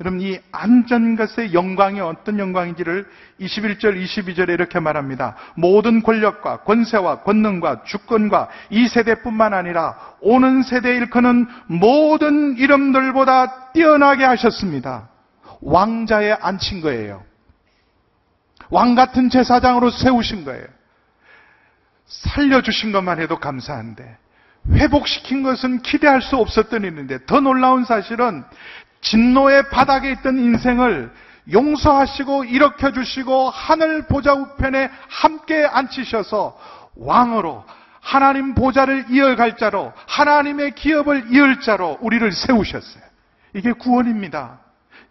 [0.00, 3.06] 여러분 이 앉은 것의 영광이 어떤 영광인지를
[3.40, 5.36] 21절 22절에 이렇게 말합니다.
[5.54, 15.11] 모든 권력과 권세와 권능과 주권과 이 세대뿐만 아니라 오는 세대 일컫는 모든 이름들보다 뛰어나게 하셨습니다.
[15.62, 17.24] 왕자에 앉힌 거예요.
[18.70, 20.66] 왕 같은 제사장으로 세우신 거예요.
[22.06, 24.18] 살려주신 것만 해도 감사한데,
[24.72, 28.44] 회복시킨 것은 기대할 수 없었던 일인데, 더 놀라운 사실은
[29.00, 31.12] 진노의 바닥에 있던 인생을
[31.52, 36.56] 용서하시고 일으켜 주시고 하늘 보좌 우편에 함께 앉히셔서
[36.94, 37.64] 왕으로
[38.00, 43.02] 하나님 보좌를 이어갈 자로 하나님의 기업을 이을 자로 우리를 세우셨어요.
[43.54, 44.61] 이게 구원입니다.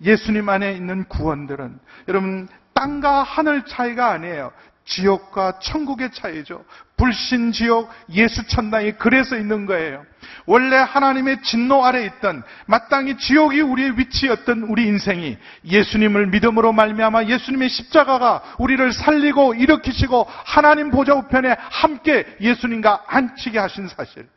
[0.03, 4.51] 예수님 안에 있는 구원들은 여러분 땅과 하늘 차이가 아니에요.
[4.85, 6.65] 지옥과 천국의 차이죠.
[6.97, 10.05] 불신 지옥, 예수 천당이 그래서 있는 거예요.
[10.45, 17.69] 원래 하나님의 진노 아래 있던 마땅히 지옥이 우리의 위치였던 우리 인생이 예수님을 믿음으로 말미암아 예수님의
[17.69, 24.27] 십자가가 우리를 살리고 일으키시고 하나님 보좌 우편에 함께 예수님과 앉히게 하신 사실.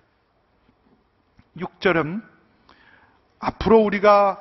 [1.59, 2.23] 6절은
[3.41, 4.39] 앞으로 우리가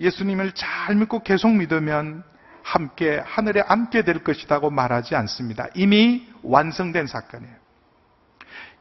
[0.00, 2.24] 예수님을 잘 믿고 계속 믿으면
[2.62, 5.68] 함께 하늘에 앉게 될 것이라고 말하지 않습니다.
[5.74, 7.64] 이미 완성된 사건이에요.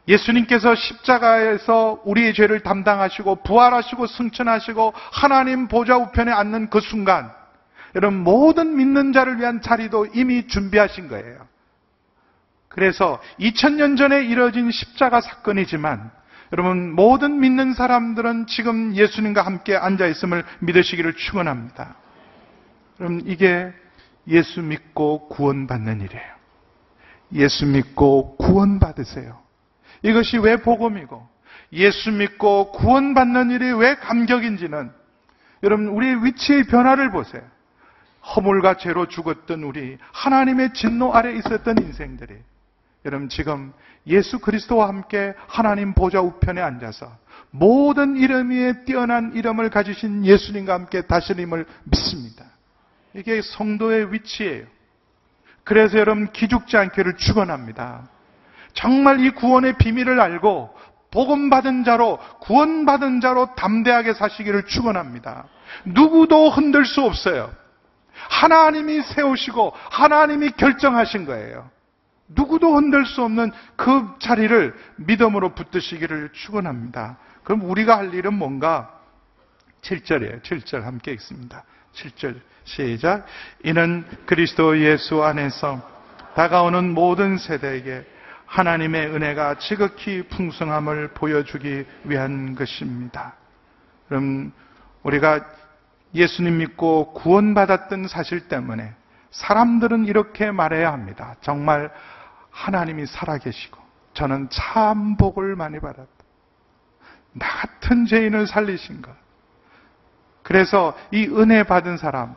[0.08, 7.32] 예수님께서 십자가에서 우리의 죄를 담당하시고 부활하시고 승천하시고 하나님 보좌 우편에 앉는 그 순간
[7.96, 11.48] 여러분 모든 믿는 자를 위한 자리도 이미 준비하신 거예요.
[12.68, 16.12] 그래서 2000년 전에 이뤄진 십자가 사건이지만
[16.54, 21.96] 여러분 모든 믿는 사람들은 지금 예수님과 함께 앉아 있음을 믿으시기를 축원합니다.
[23.00, 23.74] 여러분 이게
[24.28, 26.34] 예수 믿고 구원받는 일이에요.
[27.34, 29.42] 예수 믿고 구원받으세요.
[30.04, 31.28] 이것이 왜 복음이고
[31.74, 34.92] 예수 믿고 구원받는 일이 왜 감격인지는
[35.64, 37.42] 여러분 우리의 위치의 변화를 보세요.
[38.36, 42.36] 허물과 죄로 죽었던 우리 하나님의 진노 아래 있었던 인생들이
[43.06, 43.74] 여러분 지금
[44.08, 47.12] 예수 그리스도와 함께 하나님 보좌 우편에 앉아서
[47.52, 52.46] 모든 이름 위에 뛰어난 이름을 가지신 예수님과 함께 다스림을 믿습니다.
[53.14, 54.66] 이게 성도의 위치예요.
[55.64, 58.10] 그래서 여러분 기죽지 않기를 축원합니다.
[58.74, 60.76] 정말 이 구원의 비밀을 알고
[61.12, 65.46] 복음 받은 자로 구원 받은 자로 담대하게 사시기를 축원합니다.
[65.86, 67.54] 누구도 흔들 수 없어요.
[68.14, 71.70] 하나님이 세우시고 하나님이 결정하신 거예요.
[72.28, 77.18] 누구도 흔들 수 없는 그 자리를 믿음으로 붙드시기를 축원합니다.
[77.44, 79.00] 그럼 우리가 할 일은 뭔가?
[79.82, 80.42] 7절이에요.
[80.42, 81.64] 7절 함께 읽습니다.
[81.94, 83.26] 7절 시작.
[83.64, 85.82] 이는 그리스도 예수 안에서
[86.36, 88.06] 다가오는 모든 세대에게
[88.46, 93.36] 하나님의 은혜가 지극히 풍성함을 보여주기 위한 것입니다.
[94.08, 94.52] 그럼
[95.04, 95.46] 우리가
[96.14, 98.94] 예수님 믿고 구원받았던 사실 때문에
[99.34, 101.36] 사람들은 이렇게 말해야 합니다.
[101.42, 101.92] 정말
[102.52, 103.82] 하나님이 살아계시고
[104.14, 106.08] 저는 참 복을 많이 받았다.
[107.34, 109.12] 나 같은 죄인을 살리신 것.
[110.44, 112.36] 그래서 이 은혜 받은 사람,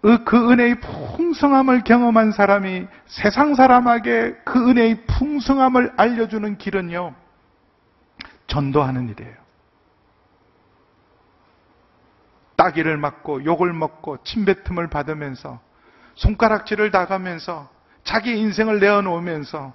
[0.00, 7.14] 그, 그 은혜의 풍성함을 경험한 사람이 세상 사람에게 그 은혜의 풍성함을 알려주는 길은요,
[8.46, 9.34] 전도하는 일이에요.
[12.56, 15.60] 따기를 맞고 욕을 먹고 침뱉음을 받으면서
[16.20, 17.68] 손가락질을 당하면서
[18.04, 19.72] 자기 인생을 내어놓으면서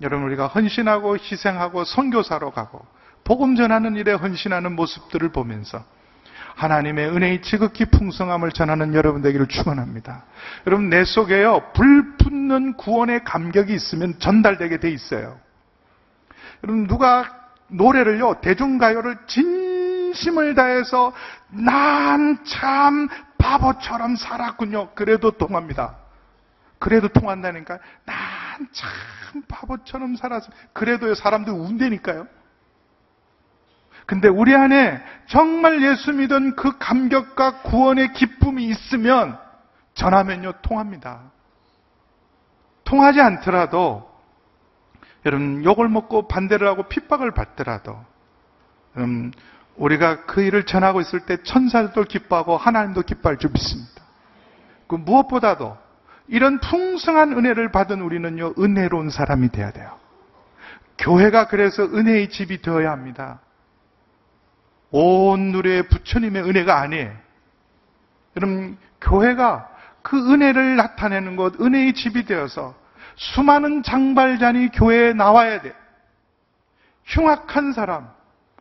[0.00, 2.84] 여러분 우리가 헌신하고 희생하고 선교사로 가고
[3.24, 5.84] 복음 전하는 일에 헌신하는 모습들을 보면서
[6.56, 10.24] 하나님의 은혜의 지극히 풍성함을 전하는 여러분 되기를 축원합니다.
[10.66, 15.38] 여러분 내 속에요 불붙는 구원의 감격이 있으면 전달되게 돼 있어요.
[16.62, 17.28] 여러분 누가
[17.68, 21.12] 노래를요 대중가요를 진심을 다해서
[21.50, 23.08] 난 참
[23.58, 24.90] 바보처럼 살았군요.
[24.94, 25.96] 그래도 통합니다.
[26.78, 27.78] 그래도 통한다니까.
[28.04, 28.34] 난
[28.72, 30.50] 참 바보처럼 살았어.
[30.72, 32.26] 그래도 사람들 운대니까요.
[34.06, 39.38] 근데 우리 안에 정말 예수 믿은 그 감격과 구원의 기쁨이 있으면
[39.94, 41.22] 전하면요, 통합니다.
[42.84, 44.12] 통하지 않더라도
[45.24, 47.98] 여러분 욕을 먹고 반대를 하고 핍박을 받더라도
[48.98, 49.32] 음,
[49.76, 54.02] 우리가 그 일을 전하고 있을 때 천사들도 기뻐하고 하나님도 기뻐할 줄 믿습니다.
[54.86, 55.76] 그 무엇보다도
[56.28, 59.98] 이런 풍성한 은혜를 받은 우리는요 은혜로운 사람이 돼야 돼요.
[60.98, 63.40] 교회가 그래서 은혜의 집이 되어야 합니다.
[64.90, 67.12] 온 누리의 부처님의 은혜가 아니에요.
[68.36, 69.68] 여러분 교회가
[70.02, 72.74] 그 은혜를 나타내는 것, 은혜의 집이 되어서
[73.16, 75.74] 수많은 장발잔이 교회에 나와야 돼.
[77.04, 78.13] 흉악한 사람,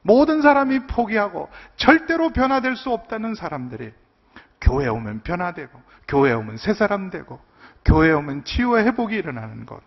[0.03, 3.91] 모든 사람이 포기하고 절대로 변화될 수 없다는 사람들이
[4.63, 7.39] 교회 에 오면 변화되고, 교회 에 오면 새 사람 되고,
[7.83, 9.81] 교회 에 오면 치유와 회복이 일어나는 것.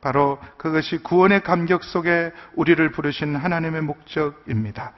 [0.00, 4.92] 바로 그것이 구원의 감격 속에 우리를 부르신 하나님의 목적입니다.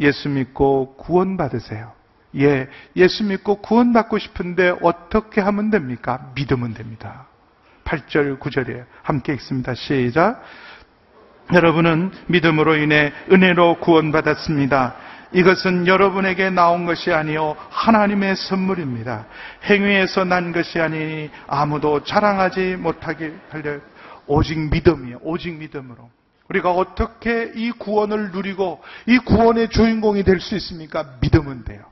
[0.00, 1.92] 예수 믿고 구원받으세요.
[2.38, 6.32] 예, 예수 믿고 구원받고 싶은데 어떻게 하면 됩니까?
[6.34, 7.28] 믿으면 됩니다.
[7.84, 9.74] 8절, 9절에 함께 읽습니다.
[9.74, 10.42] 시작.
[11.52, 14.94] 여러분은 믿음으로 인해 은혜로 구원받았습니다.
[15.32, 19.26] 이것은 여러분에게 나온 것이 아니요 하나님의 선물입니다.
[19.64, 23.78] 행위에서 난 것이 아니니 아무도 자랑하지 못하게 하려
[24.26, 26.10] 오직 믿음이요 오직 믿음으로.
[26.48, 31.04] 우리가 어떻게 이 구원을 누리고 이 구원의 주인공이 될 수 있습니까?
[31.20, 31.82] 믿으면 돼요.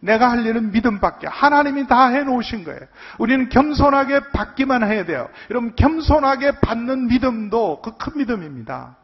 [0.00, 2.80] 내가 할 일은 믿음밖에 하나님이 다 해놓으신 거예요.
[3.18, 5.28] 우리는 겸손하게 받기만 해야 돼요.
[5.50, 8.96] 여러분 겸손하게 받는 믿음도 그 큰 믿음입니다.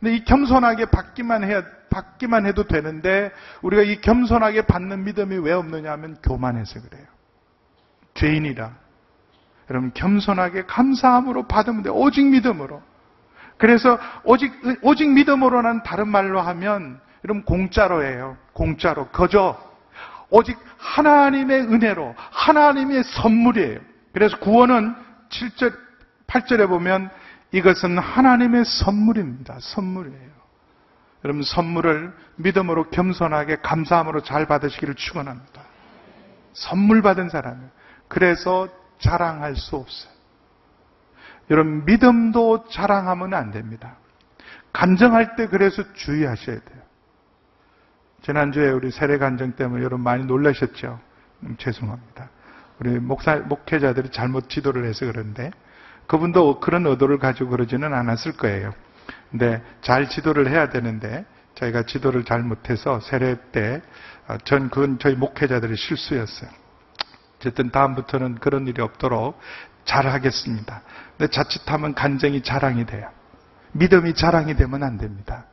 [0.00, 3.32] 근데 이 겸손하게 받기만 해 받기만 해도 되는데
[3.62, 7.06] 우리가 이 겸손하게 받는 믿음이 왜 없느냐 하면 교만해서 그래요.
[8.14, 8.70] 죄인이라.
[9.70, 11.90] 여러분 겸손하게 감사함으로 받으면 돼.
[11.90, 12.82] 오직 믿음으로.
[13.56, 18.36] 그래서 오직 오직 믿음으로는 다른 말로 하면 여러분 공짜로 해요.
[18.52, 19.58] 공짜로 거저
[20.30, 23.80] 오직 하나님의 은혜로 하나님의 선물이에요.
[24.12, 24.94] 그래서 구원은
[25.30, 25.74] 7절
[26.26, 27.10] 8절에 보면
[27.52, 29.58] 이것은 하나님의 선물입니다.
[29.60, 30.38] 선물이에요.
[31.24, 35.62] 여러분 선물을 믿음으로 겸손하게 감사함으로 잘 받으시기를 축원합니다.
[36.52, 37.70] 선물 받은 사람이에요.
[38.06, 40.12] 그래서 자랑할 수 없어요.
[41.50, 43.96] 여러분 믿음도 자랑하면 안 됩니다.
[44.72, 46.78] 간정할 때 그래서 주의하셔야 돼요.
[48.22, 51.00] 지난주에 우리 세례 간정 때문에 여러분 많이 놀라셨죠?
[51.44, 52.30] 음, 죄송합니다.
[52.80, 55.50] 우리 목사, 목회자들이 잘못 지도를 해서 그런데
[56.08, 58.74] 그분도 그런 의도를 가지고 그러지는 않았을 거예요.
[59.30, 66.50] 근데 잘 지도를 해야 되는데 저희가 지도를 잘못해서 세례 때전 어, 그건 저희 목회자들의 실수였어요.
[67.36, 69.38] 어쨌든 다음부터는 그런 일이 없도록
[69.84, 70.82] 잘 하겠습니다.
[71.16, 73.10] 근데 자칫하면 간증이 자랑이 돼요.
[73.72, 75.44] 믿음이 자랑이 되면 안 됩니다.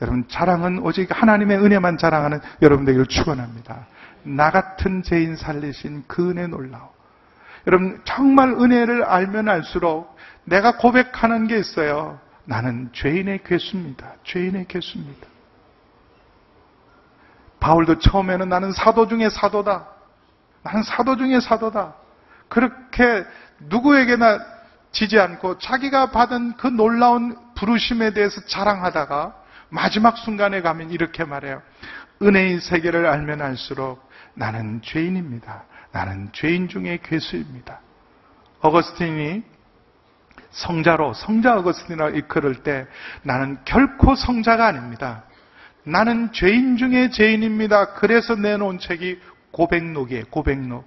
[0.00, 3.86] 여러분 자랑은 오직 하나님의 은혜만 자랑하는 여러분들에게 축원합니다.
[4.24, 6.97] 나 같은 죄인 살리신 그 은혜 놀라워.
[7.68, 12.18] 여러분 정말 은혜를 알면 알수록 내가 고백하는 게 있어요.
[12.46, 14.14] 나는 죄인의 괴수입니다.
[14.24, 15.26] 죄인의 괴수입니다.
[17.60, 19.86] 바울도 처음에는 나는 사도 중에 사도다.
[20.62, 21.94] 나는 사도 중에 사도다.
[22.48, 23.24] 그렇게
[23.58, 24.38] 누구에게나
[24.90, 29.34] 지지 않고 자기가 받은 그 놀라운 부르심에 대해서 자랑하다가
[29.68, 31.60] 마지막 순간에 가면 이렇게 말해요.
[32.22, 35.64] 은혜의 세계를 알면 알수록 나는 죄인입니다.
[35.98, 37.80] 나는 죄인 중에 괴수입니다.
[38.60, 39.42] 어거스틴이
[40.50, 42.86] 성자로 성자 어거스틴이라고 이끌을 때
[43.24, 45.24] 나는 결코 성자가 아닙니다.
[45.82, 47.94] 나는 죄인 중에 죄인입니다.
[47.94, 49.18] 그래서 내놓은 책이
[49.50, 50.26] 고백록이에요.
[50.30, 50.86] 고백록.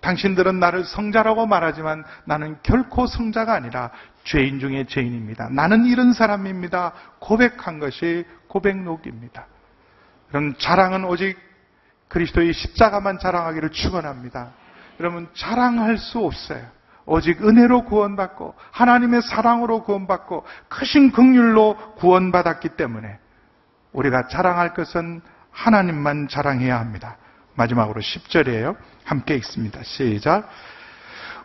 [0.00, 3.90] 당신들은 나를 성자라고 말하지만 나는 결코 성자가 아니라
[4.24, 5.50] 죄인 중에 죄인입니다.
[5.50, 6.94] 나는 이런 사람입니다.
[7.18, 9.46] 고백한 것이 고백록입니다.
[10.32, 11.47] 여러분 자랑은 오직
[12.08, 14.50] 그리스도의 십자가만 자랑하기를 축원합니다.
[15.00, 16.64] 여러분 자랑할 수 없어요.
[17.06, 23.18] 오직 은혜로 구원받고 하나님의 사랑으로 구원받고 크신 긍휼로 구원받았기 때문에
[23.92, 27.16] 우리가 자랑할 것은 하나님만 자랑해야 합니다.
[27.54, 28.76] 마지막으로 10절이에요.
[29.04, 29.82] 함께 읽습니다.
[29.82, 30.48] 시작.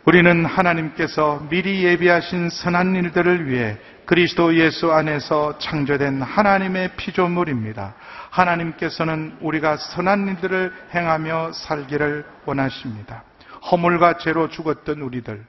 [0.06, 7.94] 우리는 하나님께서 미리 예비하신 선한 일들을 위해 그리스도 예수 안에서 창조된 하나님의 피조물입니다.
[8.28, 13.24] 하나님께서는 우리가 선한 일들을 행하며 살기를 원하십니다.
[13.70, 15.42] 허물과 죄로 죽었던 우리들,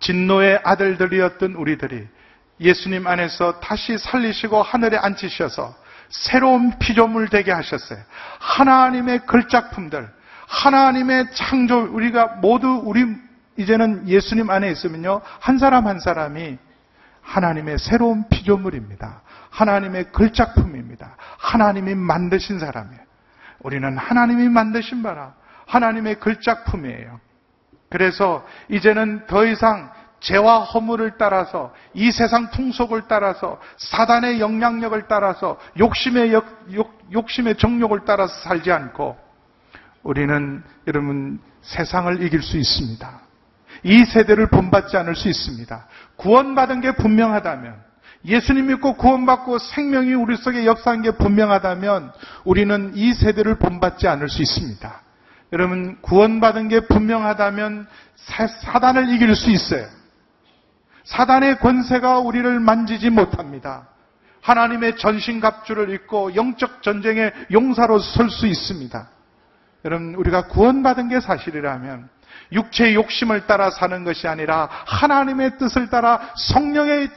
[0.00, 2.06] 진노의 아들들이었던 우리들이
[2.60, 5.74] 예수님 안에서 다시 살리시고 하늘에 앉히셔서
[6.10, 7.98] 새로운 피조물 되게 하셨어요.
[8.40, 10.06] 하나님의 글작품들,
[10.48, 13.24] 하나님의 창조, 우리가 모두 우리
[13.56, 15.20] 이제는 예수님 안에 있으면요.
[15.40, 16.58] 한 사람 한 사람이
[17.22, 19.22] 하나님의 새로운 피조물입니다.
[19.50, 21.16] 하나님의 글작품입니다.
[21.38, 23.02] 하나님이 만드신 사람이에요.
[23.60, 25.34] 우리는 하나님이 만드신 바라
[25.66, 27.20] 하나님의 글작품이에요.
[27.88, 29.90] 그래서 이제는 더 이상
[30.20, 36.46] 죄와 허물을 따라서 이 세상 풍속을 따라서 사단의 영향력을 따라서 욕심의 욕,
[37.12, 39.16] 욕심의 정욕을 따라서 살지 않고
[40.02, 43.25] 우리는 여러분 세상을 이길 수 있습니다.
[43.86, 45.86] 이 세대를 본받지 않을 수 있습니다.
[46.16, 47.76] 구원받은 게 분명하다면
[48.24, 52.10] 예수님 믿고 구원받고 생명이 우리 속에 역사한 게 분명하다면
[52.44, 55.02] 우리는 이 세대를 본받지 않을 수 있습니다.
[55.52, 57.86] 여러분 구원받은 게 분명하다면
[58.64, 59.86] 사단을 이길 수 있어요.
[61.04, 63.86] 사단의 권세가 우리를 만지지 못합니다.
[64.40, 69.08] 하나님의 전신갑주를 입고 영적 전쟁의 용사로 설 수 있습니다.
[69.84, 72.15] 여러분 우리가 구원받은 게 사실이라면
[72.52, 77.08] 육체의 욕심을 따라 사는 것이 아니라 하나님의 뜻을 따라 성령의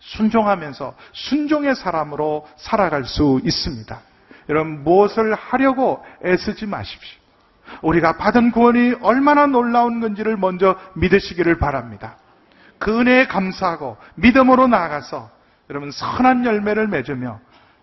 [0.00, 4.00] 순종하면서 순종의 사람으로 살아갈 수 있습니다.
[4.48, 7.20] 여러분 무엇을 하려고 애쓰지 마십시오.
[7.80, 12.16] 우리가 받은 구원이 얼마나 놀라운 건지를 먼저 믿으시기를 바랍니다.
[12.78, 15.30] 그 은혜에 감사하고 믿음으로 나아가서
[15.70, 17.40] 여러분 선한 열매를 맺으며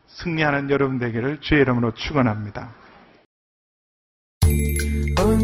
[0.08, 2.70] 승리하는 여러분 되기를 주의 이름으로 축원합니다.